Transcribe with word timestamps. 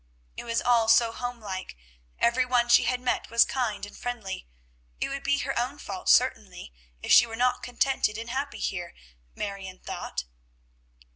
It 0.35 0.45
was 0.45 0.63
all 0.63 0.87
so 0.87 1.11
homelike; 1.11 1.75
every 2.17 2.43
one 2.43 2.69
she 2.69 2.85
had 2.85 2.99
met 2.99 3.29
was 3.29 3.45
kind 3.45 3.85
and 3.85 3.95
friendly. 3.95 4.47
It 4.99 5.09
would 5.09 5.21
be 5.21 5.37
her 5.37 5.55
own 5.59 5.77
fault 5.77 6.09
certainly 6.09 6.73
if 7.03 7.11
she 7.11 7.27
were 7.27 7.35
not 7.35 7.61
contented 7.61 8.17
and 8.17 8.31
happy 8.31 8.57
here, 8.61 8.95
Marion 9.35 9.77
thought. 9.77 10.23